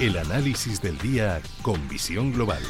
[0.00, 2.62] El análisis del día con visión global.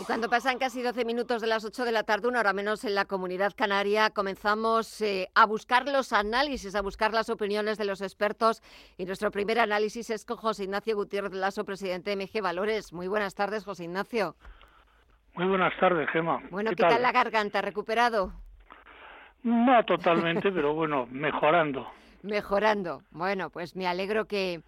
[0.00, 2.84] Y cuando pasan casi 12 minutos de las 8 de la tarde, una hora menos
[2.84, 7.86] en la comunidad canaria, comenzamos eh, a buscar los análisis, a buscar las opiniones de
[7.86, 8.62] los expertos.
[8.96, 12.92] Y nuestro primer análisis es con José Ignacio Gutiérrez Lasso, presidente de MG Valores.
[12.92, 14.36] Muy buenas tardes, José Ignacio.
[15.34, 16.40] Muy buenas tardes, Gema.
[16.52, 17.60] Bueno, ¿qué, tal la garganta?
[17.60, 18.43] ¿Recuperado?
[19.44, 21.86] No totalmente, pero bueno, mejorando.
[22.22, 23.02] Mejorando.
[23.10, 24.62] Bueno, pues me alegro que,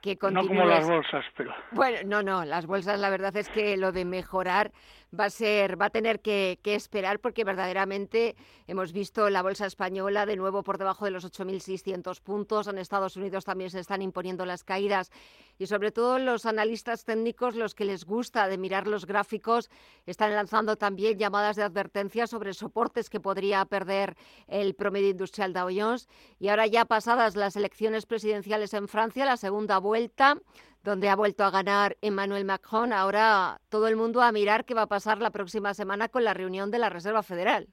[0.00, 1.52] que No como las bolsas, pero...
[1.72, 4.70] Bueno, no, no, las bolsas la verdad es que lo de mejorar
[5.18, 10.24] va a ser, va a tener que, esperar porque verdaderamente hemos visto la bolsa española
[10.24, 12.68] de nuevo por debajo de los 8.600 puntos.
[12.68, 15.10] En Estados Unidos también se están imponiendo las caídas
[15.58, 19.68] y sobre todo los analistas técnicos, los que les gusta de mirar los gráficos,
[20.06, 24.16] están lanzando también llamadas de advertencia sobre soportes que podría perder
[24.46, 26.08] el promedio industrial Dow Jones.
[26.38, 30.38] Y ahora ya pasadas las elecciones presidenciales en Francia, la segunda vuelta,
[30.82, 32.92] donde ha vuelto a ganar Emmanuel Macron.
[32.92, 36.34] Ahora todo el mundo a mirar qué va a pasar la próxima semana con la
[36.34, 37.66] reunión de la Reserva Federal.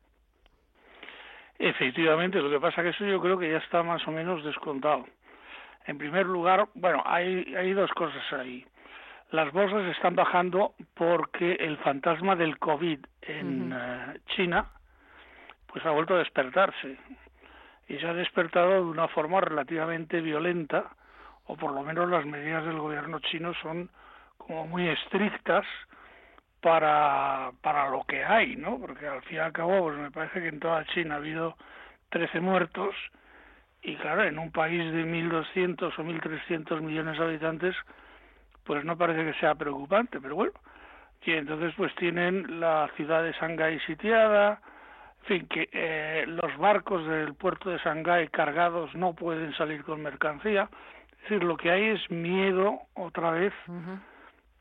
[1.59, 5.05] Efectivamente, lo que pasa que eso yo creo que ya está más o menos descontado.
[5.86, 8.66] En primer lugar, bueno, hay, hay dos cosas ahí.
[9.31, 14.67] Las bolsas están bajando porque el fantasma del COVID en eh, China
[15.67, 16.97] pues ha vuelto a despertarse
[17.88, 20.95] y se ha despertado de una forma relativamente violenta
[21.47, 23.89] o por lo menos las medidas del gobierno chino son
[24.37, 25.65] como muy estrictas
[26.61, 28.80] para, para lo que hay, ¿no?
[28.80, 31.55] Porque al fin y al cabo, pues me parece que en toda China ha habido
[32.09, 32.95] 13 muertos
[33.81, 37.75] y claro, en un país de 1.200 o 1.300 millones de habitantes,
[38.63, 40.53] pues no parece que sea preocupante, pero bueno,
[41.23, 44.59] y entonces pues tienen la ciudad de Shanghái sitiada,
[45.21, 50.02] en fin, que eh, los barcos del puerto de Shanghái cargados no pueden salir con
[50.02, 50.69] mercancía,
[51.27, 53.54] es decir, lo que hay es miedo otra vez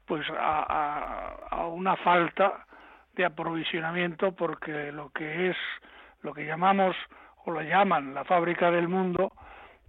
[0.04, 2.66] pues a, a, una falta
[3.15, 5.56] de aprovisionamiento porque lo que es
[6.22, 6.97] lo que llamamos
[7.44, 9.31] o lo llaman la fábrica del mundo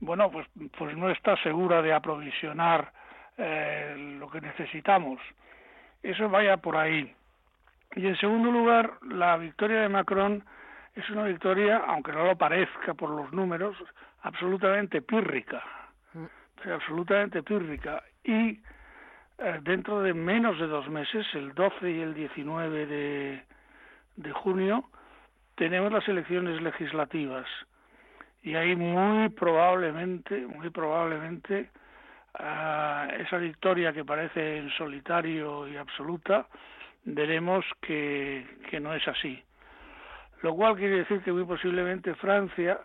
[0.02, 2.92] bueno pues pues no está segura de aprovisionar
[3.40, 5.20] eh, lo que necesitamos.
[6.04, 7.12] Eso vaya por ahí.
[7.96, 10.44] Y en segundo lugar la victoria de Macron
[10.94, 13.76] es una victoria aunque no lo parezca por los números
[14.22, 15.64] absolutamente pírrica
[16.72, 18.60] absolutamente pírrica y
[19.40, 23.44] eh, dentro de menos de dos meses, el 12 y el 19 de,
[24.16, 24.90] de junio,
[25.56, 27.48] tenemos las elecciones legislativas
[28.44, 31.70] y ahí muy probablemente, muy probablemente
[32.40, 36.48] uh, esa victoria que parece en solitario y absoluta,
[37.04, 39.44] veremos que, que no es así.
[40.44, 42.80] Lo cual quiere decir que muy posiblemente Francia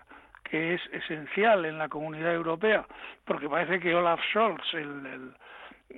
[0.53, 2.85] que es esencial en la comunidad europea,
[3.25, 5.35] porque parece que Olaf Scholz, el, el,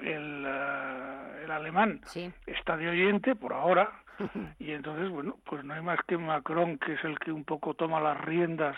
[0.01, 2.01] el, eh, alemán,
[2.47, 3.91] está de oyente por ahora,
[4.61, 7.75] y entonces, bueno, pues no hay más que Macron, que es el que un poco
[7.75, 8.77] toma las riendas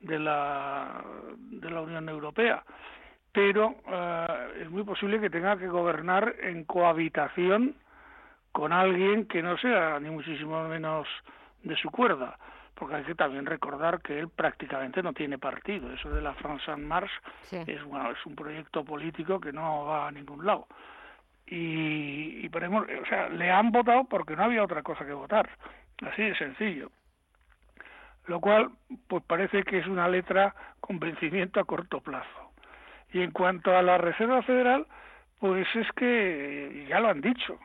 [0.00, 1.02] de la,
[1.38, 2.62] de la Unión Europea.
[3.32, 7.76] Pero eh, es muy posible que tenga que gobernar en cohabitación
[8.52, 11.08] con alguien que no sea ni muchísimo menos
[11.62, 12.36] de su cuerda
[12.78, 15.92] porque hay que también recordar que él prácticamente no tiene partido.
[15.92, 17.14] Eso de la France en Marche
[17.50, 20.68] es, bueno, es un proyecto político que no va a ningún lado.
[21.46, 25.50] Y, y o sea, le han votado porque no había otra cosa que votar.
[26.02, 26.92] Así de sencillo.
[28.26, 28.70] Lo cual,
[29.08, 32.52] pues parece que es una letra con vencimiento a corto plazo.
[33.12, 34.86] Y en cuanto a la Reserva Federal,
[35.40, 37.58] pues es que ya lo han dicho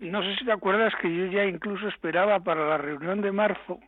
[0.00, 3.78] no sé si te acuerdas que yo ya incluso esperaba para la reunión de marzo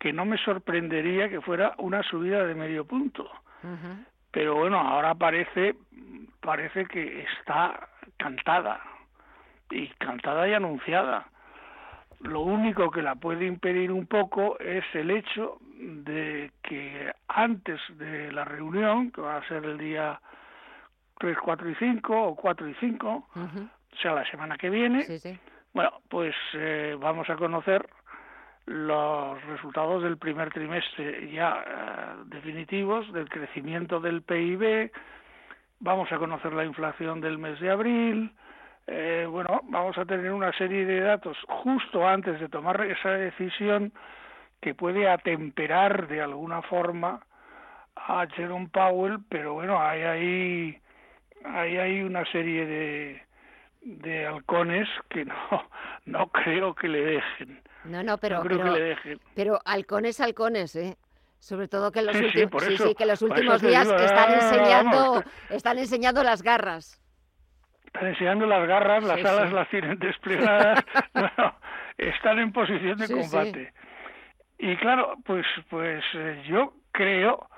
[0.00, 3.30] que no me sorprendería que fuera una subida de medio punto.
[4.30, 5.76] Pero bueno, ahora parece
[6.40, 8.80] parece que está cantada
[9.70, 11.26] y cantada y anunciada.
[12.20, 18.30] Lo único que la puede impedir un poco es el hecho de que antes de
[18.32, 20.20] la reunión, que va a ser el día
[21.18, 23.28] 3, 4 y 5 o 4 y 5, o
[24.02, 25.06] sea, la semana que viene,
[25.72, 27.88] bueno, pues eh, vamos a conocer
[28.66, 34.90] los resultados del primer trimestre ya eh, definitivos del crecimiento del PIB,
[35.80, 38.32] vamos a conocer la inflación del mes de abril,
[38.86, 43.92] eh, bueno, vamos a tener una serie de datos justo antes de tomar esa decisión
[44.60, 47.20] que puede atemperar de alguna forma
[47.96, 50.78] a Jerome Powell, pero bueno, hay ahí,
[51.44, 53.22] hay, hay una serie de,
[53.82, 55.34] de halcones que no,
[56.06, 57.62] no creo que le dejen.
[57.84, 58.42] No, no, pero,
[59.34, 60.96] pero, halcones, halcones, ¿eh?
[61.38, 67.02] Sobre todo que los, últimos, que los últimos días están enseñando, están enseñando las garras.
[67.84, 70.84] Están enseñando las garras, las alas las tienen desplegadas,
[71.14, 71.56] bueno,
[71.98, 73.72] están en posición de combate.
[74.58, 77.48] Y claro, pues, pues eh, yo creo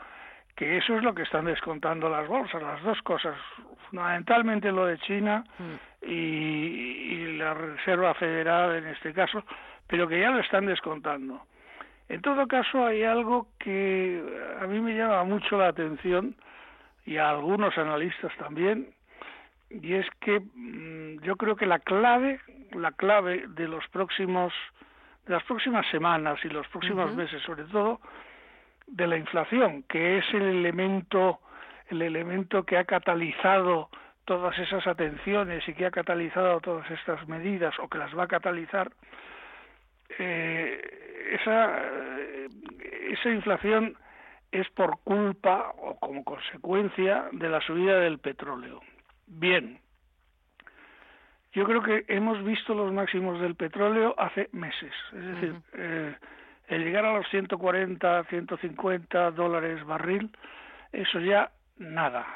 [0.57, 3.37] que eso es lo que están descontando las bolsas, las dos cosas,
[3.91, 6.09] fundamentalmente lo de China mm.
[6.09, 9.43] y, la Reserva Federal en este caso,
[9.89, 11.43] pero que ya lo están descontando.
[12.09, 14.23] En todo caso, hay algo que
[14.61, 16.37] a mí me llama mucho la atención
[17.05, 18.95] y a algunos analistas también,
[19.69, 22.41] y es que mm, yo creo que la clave,
[22.73, 24.53] la clave de los próximos,
[25.27, 28.01] de las próximas semanas y los próximos meses, sobre todo,
[28.87, 31.41] de la inflación, que es el elemento,
[31.89, 33.89] el elemento que ha catalizado
[34.25, 38.29] todas esas atenciones y que ha catalizado todas estas medidas o que las va a
[38.29, 38.91] catalizar,
[40.19, 40.81] eh,
[41.33, 41.83] esa,
[43.11, 43.97] esa inflación
[44.53, 48.81] es por culpa o como consecuencia de la subida del petróleo.
[49.27, 49.81] Bien,
[51.53, 56.15] yo creo que hemos visto los máximos del petróleo hace meses, es decir, eh,
[56.69, 60.31] el llegar a los 140, 150 dólares barril,
[60.93, 62.27] eso ya nada.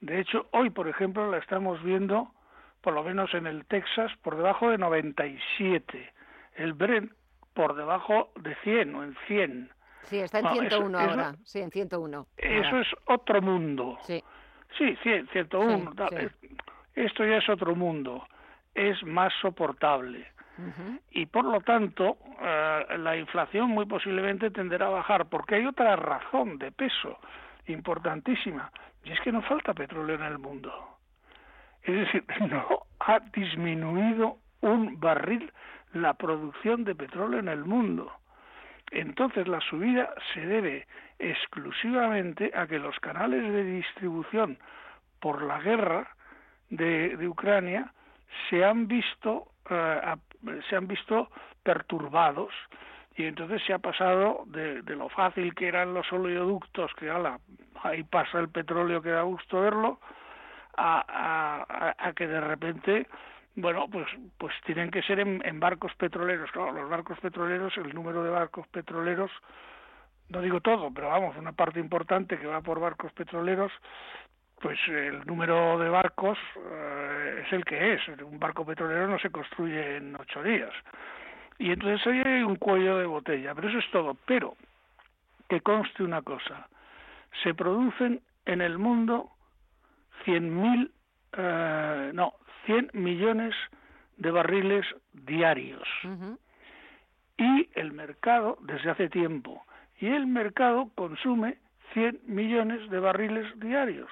[0.00, 2.32] De hecho, hoy, por ejemplo, la estamos viendo,
[2.80, 6.12] por lo menos en el Texas, por debajo de 97.
[6.56, 7.12] El Brent
[7.54, 9.70] por debajo de 100 o en 100.
[10.04, 11.34] Sí, está en 101 ahora.
[11.44, 12.26] sí, en 101.
[12.36, 13.98] Eso es otro mundo.
[14.02, 14.22] Sí.
[14.76, 15.92] Sí, 100, 101.
[16.94, 18.26] Esto ya es otro mundo.
[18.74, 20.26] Es más soportable.
[21.10, 25.96] Y por lo tanto, eh, la inflación muy posiblemente tenderá a bajar, porque hay otra
[25.96, 27.18] razón de peso
[27.66, 28.70] importantísima,
[29.04, 30.72] y es que no falta petróleo en el mundo.
[31.82, 32.66] Es decir, no
[33.00, 35.52] ha disminuido un barril
[35.94, 38.12] la producción de petróleo en el mundo.
[38.90, 40.86] Entonces la subida se debe
[41.18, 44.58] exclusivamente a que los canales de distribución
[45.20, 46.08] por la guerra
[46.68, 47.92] de, de Ucrania
[48.48, 50.14] se han visto eh,
[50.68, 51.28] se han visto
[51.62, 52.52] perturbados
[53.16, 57.10] y entonces se ha pasado de, lo fácil que eran los oleoductos, que
[57.82, 60.00] ahí pasa el petróleo que da gusto verlo,
[60.76, 63.06] a, a, que de repente,
[63.56, 64.06] bueno, pues,
[64.38, 66.50] pues tienen que ser en, en, barcos petroleros.
[66.50, 69.30] Claro, los barcos petroleros, el número de barcos petroleros,
[70.30, 73.72] no digo todo, pero vamos, una parte importante que va por barcos petroleros,
[74.62, 76.91] pues el número de barcos eh,
[77.22, 78.00] es el que es.
[78.08, 80.72] Un barco petrolero no se construye en ocho días.
[81.58, 84.16] Y entonces ahí hay un cuello de botella, pero eso es todo.
[84.26, 84.56] Pero
[85.48, 86.68] que conste una cosa,
[87.42, 89.30] se producen en el mundo
[90.24, 90.90] cien mil,
[91.36, 92.34] eh, no,
[92.66, 93.54] 100 millones
[94.16, 95.88] de barriles diarios.
[97.38, 99.64] Y el mercado, desde hace tiempo,
[100.00, 101.58] y el mercado consume
[101.92, 104.10] 100 millones de barriles diarios.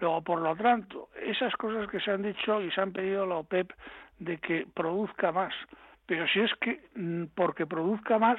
[0.00, 3.26] Luego, por lo tanto, esas cosas que se han dicho y se han pedido a
[3.26, 3.70] la OPEP
[4.18, 5.54] de que produzca más,
[6.06, 8.38] pero si es que mm, porque produzca más,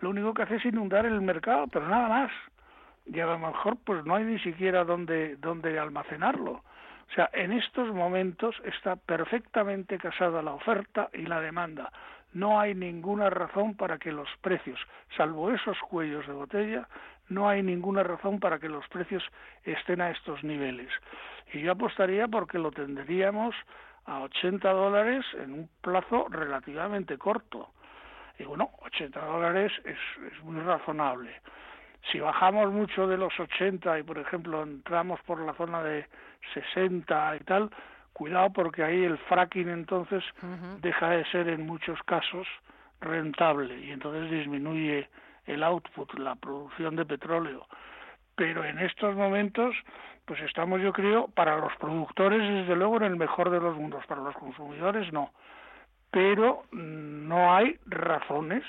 [0.00, 2.30] lo único que hace es inundar el mercado, pero nada más.
[3.06, 6.52] Y a lo mejor pues no hay ni siquiera dónde, dónde almacenarlo.
[6.52, 11.92] O sea, en estos momentos está perfectamente casada la oferta y la demanda.
[12.32, 14.80] No hay ninguna razón para que los precios,
[15.16, 16.88] salvo esos cuellos de botella,
[17.28, 19.22] no hay ninguna razón para que los precios
[19.64, 20.88] estén a estos niveles.
[21.52, 23.54] Y yo apostaría porque lo tendríamos
[24.04, 27.70] a 80 dólares en un plazo relativamente corto.
[28.38, 29.98] Y bueno, 80 dólares es,
[30.32, 31.40] es muy razonable.
[32.12, 36.06] Si bajamos mucho de los 80 y, por ejemplo, entramos por la zona de
[36.54, 37.70] 60 y tal,
[38.12, 40.24] cuidado porque ahí el fracking entonces
[40.80, 42.46] deja de ser en muchos casos
[43.00, 45.08] rentable y entonces disminuye
[45.46, 47.66] el output, la producción de petróleo.
[48.34, 49.74] Pero en estos momentos,
[50.24, 54.04] pues estamos, yo creo, para los productores, desde luego, en el mejor de los mundos,
[54.06, 55.30] para los consumidores no.
[56.10, 58.64] Pero no hay razones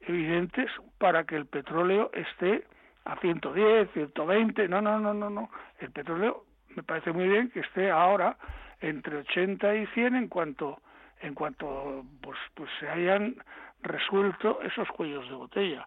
[0.00, 2.64] evidentes para que el petróleo esté
[3.04, 5.50] a 110, 120, no, no, no, no, no.
[5.78, 6.44] El petróleo
[6.76, 8.36] me parece muy bien que esté ahora
[8.80, 10.80] entre 80 y 100 en cuanto
[11.22, 13.36] en cuanto pues pues se hayan
[13.82, 15.86] resuelto esos cuellos de botella.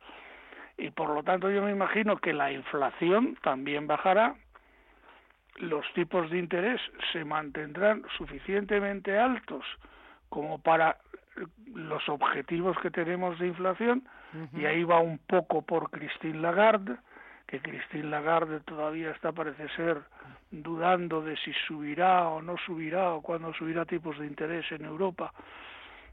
[0.77, 4.35] Y por lo tanto yo me imagino que la inflación también bajará,
[5.57, 6.81] los tipos de interés
[7.11, 9.63] se mantendrán suficientemente altos
[10.29, 10.97] como para
[11.73, 14.03] los objetivos que tenemos de inflación,
[14.53, 16.95] y ahí va un poco por Christine Lagarde,
[17.45, 20.01] que Christine Lagarde todavía está, parece ser,
[20.49, 25.31] dudando de si subirá o no subirá o cuándo subirá tipos de interés en Europa.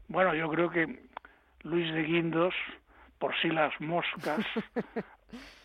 [0.07, 0.99] Bueno, yo creo que
[1.63, 2.53] Luis de Guindos,
[3.19, 4.45] por si las moscas,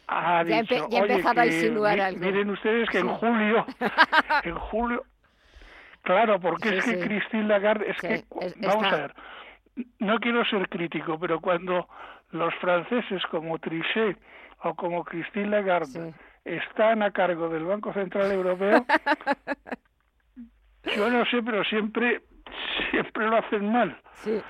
[0.09, 3.67] ha dicho, Oye, que, Miren ustedes que en julio,
[4.45, 5.05] en julio,
[6.03, 8.25] claro, porque es que Christine Lagarde, es que,
[8.61, 9.15] vamos a ver,
[9.99, 11.89] no quiero ser crítico, pero cuando
[12.31, 14.19] los franceses como Trichet
[14.63, 18.85] o como Christine Lagarde están a cargo del Banco Central Europeo,
[20.97, 22.23] yo no sé, pero siempre
[22.91, 24.01] siempre lo hacen mal.
[24.15, 24.41] Sí.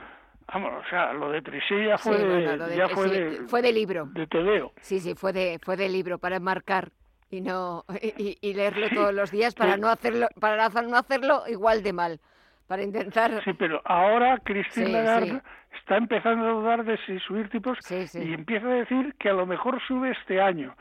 [0.53, 4.07] Vamos, o sea, lo de ya fue, de, ya fue, de, fue de libro.
[4.07, 4.73] De Tedeo.
[4.81, 6.91] Sí, sí, fue de, fue de libro para enmarcar
[7.31, 11.93] y no y, leerlo todos los días para no hacerlo para no hacerlo igual de
[11.93, 12.21] mal
[12.69, 15.43] para intentar sí pero ahora Cristina Lagarde
[15.79, 19.47] está empezando a dudar de si subir tipos y empieza a decir que a lo
[19.47, 20.75] mejor sube este año.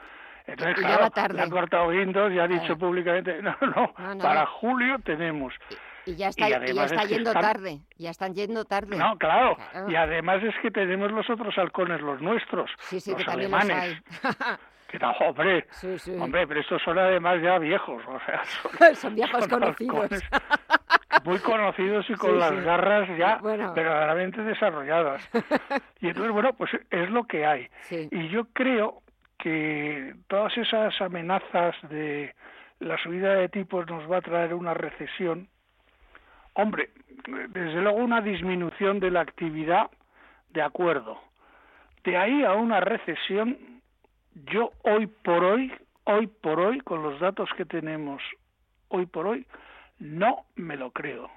[0.48, 5.54] Entonces, claro, ya ha cortado Windows y ha dicho públicamente, no, no, para julio tenemos.
[6.06, 8.98] Y ya está, y ya está yendo tarde, ya están yendo tarde.
[8.98, 9.58] No, claro.
[9.88, 14.02] y además es que tenemos los otros halcones, los nuestros, los alemanes.
[14.88, 15.66] que no, hombre,
[16.20, 20.12] hombre, pero estos son además ya viejos, o sea, son, viejos conocidos.
[21.24, 25.28] muy conocidos y con las garras ya verdaderamente desarrolladas.
[26.02, 27.68] Y entonces, bueno, pues es lo que hay.
[27.90, 29.02] Y yo creo
[29.40, 32.34] que todas esas amenazas de
[32.80, 35.48] la subida de tipos nos va a traer una recesión,
[36.56, 36.90] hombre,
[37.50, 39.90] desde luego una disminución de la actividad,
[40.50, 41.20] de acuerdo.
[42.04, 43.58] De ahí a una recesión,
[44.34, 45.72] yo hoy por hoy,
[46.06, 48.22] hoy por hoy, con los datos que tenemos
[48.90, 49.46] hoy por hoy,
[50.00, 51.30] no me lo creo.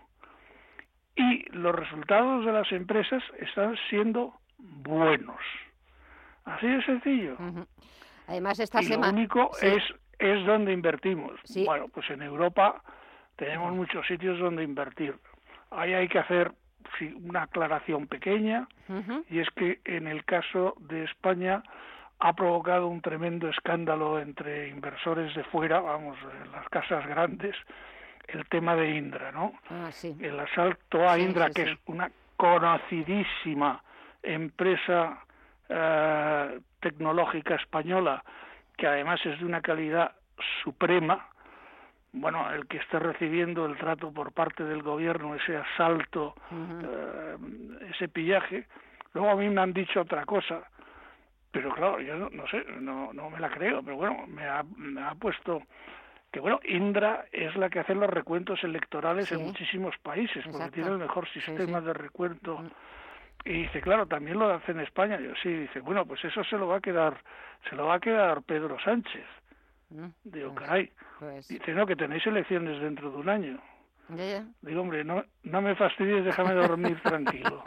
[1.16, 5.40] Y los resultados de las empresas están siendo buenos.
[6.44, 7.36] Así de sencillo.
[8.28, 9.12] Además, esta y semana.
[9.12, 9.82] Lo único es,
[10.18, 11.40] es donde invertimos.
[11.66, 12.82] Bueno, pues en Europa
[13.38, 15.14] tenemos muchos sitios donde invertir.
[15.70, 16.52] Ahí hay que hacer
[17.22, 18.66] una aclaración pequeña,
[19.30, 21.62] y es que en el caso de España
[22.18, 27.54] ha provocado un tremendo escándalo entre inversores de fuera, vamos, en las casas grandes,
[28.26, 29.52] el tema de Indra, ¿no?
[29.70, 33.82] Ah, el asalto a Indra, que es una conocidísima
[34.22, 35.18] empresa
[35.68, 38.24] eh, tecnológica española,
[38.76, 40.12] que además es de una calidad
[40.64, 41.28] suprema,
[42.12, 47.36] bueno, el que está recibiendo el trato por parte del gobierno, ese asalto, eh,
[47.90, 48.66] ese pillaje,
[49.12, 50.62] luego a mí me han dicho otra cosa,
[51.50, 55.02] pero claro, yo no, sé, no, no me la creo, pero bueno, me ha, me
[55.02, 55.62] ha puesto
[56.30, 60.90] que bueno, Indra es la que hace los recuentos electorales en muchísimos países, porque tiene
[60.90, 62.62] el mejor sistema de recuento.
[63.44, 65.18] Y dice, claro, también lo hace en España.
[65.18, 67.16] Yo sí, dice, bueno, pues eso se lo va a quedar,
[67.70, 69.24] se lo va a quedar Pedro Sánchez.
[69.90, 70.92] Mm, Digo, pues, caray.
[71.18, 73.60] Pues dice, no, que tenéis elecciones dentro de un año.
[74.62, 77.62] Digo, hombre, no, no me fastidies, déjame dormir tranquilo.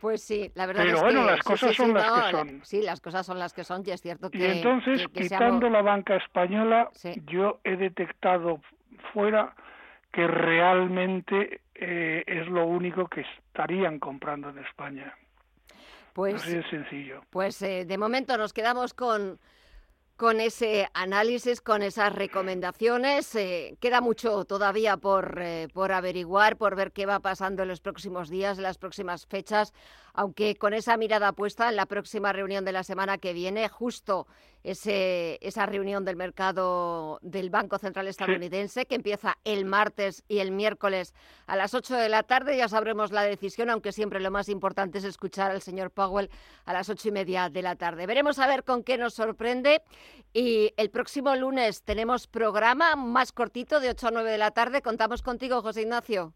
[0.00, 2.60] Pues sí, la verdad Pero es bueno, que, las cosas son las que son.
[2.64, 4.38] Sí, las cosas son las que son y es cierto que...
[4.38, 6.90] Y entonces, quitando la banca española,
[7.26, 8.60] yo he detectado
[9.12, 9.54] fuera
[10.12, 15.14] que realmente eh, es lo único que estarían comprando en España.
[16.12, 17.22] Pues, Así de sencillo.
[17.30, 19.38] Pues eh, de momento nos quedamos con
[20.16, 23.34] con ese análisis, con esas recomendaciones.
[23.34, 27.80] Eh, queda mucho todavía por, eh, por averiguar, por ver qué va pasando en los
[27.80, 29.74] próximos días, en las próximas fechas,
[30.14, 34.26] aunque con esa mirada puesta en la próxima reunión de la semana que viene, justo
[34.66, 40.50] ese, esa reunión del mercado del Banco Central estadounidense, que empieza el martes y el
[40.50, 41.14] miércoles
[41.46, 42.56] a las 8 de la tarde.
[42.56, 46.30] Ya sabremos la decisión, aunque siempre lo más importante es escuchar al señor Powell
[46.64, 48.06] a las ocho y media de la tarde.
[48.06, 49.82] Veremos a ver con qué nos sorprende.
[50.32, 54.82] Y el próximo lunes tenemos programa más cortito de 8 a 9 de la tarde.
[54.82, 56.34] Contamos contigo, José Ignacio.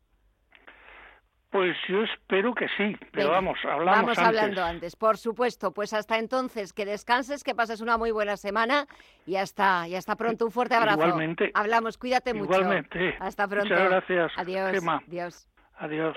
[1.51, 5.73] Pues yo espero que sí, pero vamos, hablamos Vamos hablando antes, por supuesto.
[5.73, 8.87] Pues hasta entonces, que descanses, que pases una muy buena semana
[9.27, 10.45] y hasta, y hasta pronto.
[10.45, 11.01] Un fuerte abrazo.
[11.01, 11.51] Igualmente.
[11.55, 12.53] Hablamos, cuídate mucho.
[12.53, 13.17] Igualmente.
[13.19, 13.69] Hasta pronto.
[13.69, 14.33] Muchas gracias.
[14.37, 14.85] Adiós.
[15.09, 15.49] Adiós.
[15.79, 16.17] Adiós.